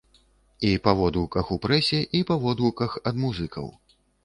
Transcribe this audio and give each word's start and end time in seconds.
І 0.69 0.71
па 0.87 0.93
водгуках 1.01 1.51
у 1.57 1.59
прэсе, 1.67 2.01
і 2.21 2.23
па 2.31 2.39
водгуках 2.47 2.99
ад 3.13 3.23
музыкаў. 3.27 3.73